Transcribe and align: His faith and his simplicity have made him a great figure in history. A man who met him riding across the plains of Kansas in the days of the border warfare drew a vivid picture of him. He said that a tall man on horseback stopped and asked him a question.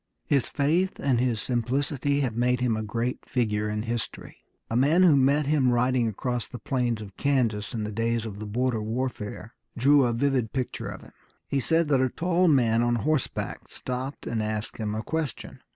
His 0.25 0.47
faith 0.47 0.99
and 0.99 1.19
his 1.19 1.39
simplicity 1.39 2.21
have 2.21 2.35
made 2.35 2.59
him 2.59 2.75
a 2.75 2.81
great 2.81 3.23
figure 3.23 3.69
in 3.69 3.83
history. 3.83 4.37
A 4.67 4.75
man 4.75 5.03
who 5.03 5.15
met 5.15 5.45
him 5.45 5.71
riding 5.71 6.07
across 6.07 6.47
the 6.47 6.57
plains 6.57 7.03
of 7.03 7.15
Kansas 7.17 7.75
in 7.75 7.83
the 7.83 7.91
days 7.91 8.25
of 8.25 8.39
the 8.39 8.47
border 8.47 8.81
warfare 8.81 9.53
drew 9.77 10.05
a 10.05 10.11
vivid 10.13 10.53
picture 10.53 10.87
of 10.87 11.01
him. 11.01 11.13
He 11.47 11.59
said 11.59 11.87
that 11.89 12.01
a 12.01 12.09
tall 12.09 12.47
man 12.47 12.81
on 12.81 12.95
horseback 12.95 13.67
stopped 13.69 14.25
and 14.25 14.41
asked 14.41 14.77
him 14.77 14.95
a 14.95 15.03
question. 15.03 15.59